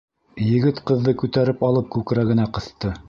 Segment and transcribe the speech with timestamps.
[0.45, 2.93] Егет ҡыҙҙы күтәреп алып күкрәгенә ҡыҫты.